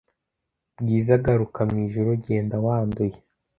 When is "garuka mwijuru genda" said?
1.25-2.55